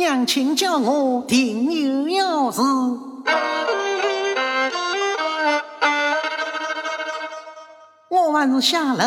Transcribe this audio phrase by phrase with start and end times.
[0.00, 2.62] 娘亲叫我定有要事，
[8.08, 9.04] 我还是下楼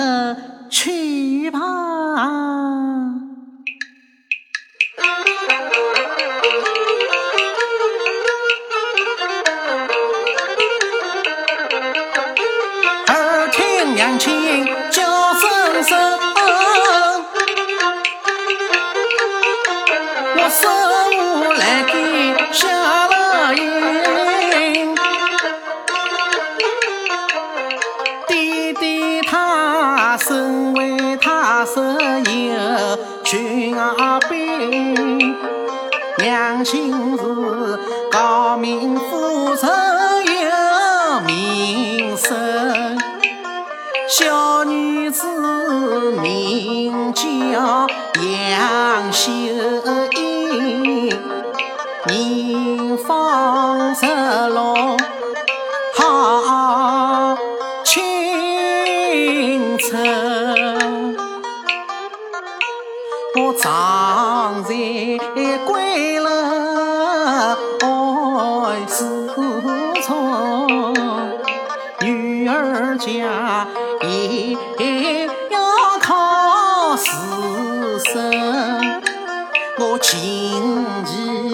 [0.70, 1.60] 去吧。
[20.54, 20.70] 我手
[21.10, 24.96] 舞来给下了音。
[28.28, 35.36] 弟弟他身为他是有军儿兵，
[36.20, 37.80] 娘亲是
[38.12, 39.64] 高明夫人
[40.28, 42.96] 有名声。
[44.08, 45.26] 小女子
[46.22, 47.24] 名叫
[48.22, 49.32] 杨秀，
[52.14, 54.96] 人方石龙，
[55.96, 57.36] 好
[57.84, 61.18] 青春。
[63.36, 64.70] 我常在
[65.66, 66.30] 归楼
[67.82, 69.28] 爱思
[70.00, 70.94] 忡，
[72.02, 73.66] 女儿家
[74.04, 75.60] 也要
[76.00, 77.10] 靠自
[78.06, 79.02] 身。
[79.80, 81.53] 我今日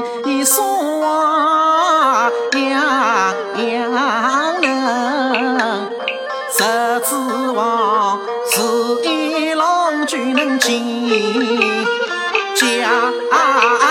[7.54, 8.62] 望是
[9.04, 11.10] 一郎君能进
[12.56, 13.89] 家。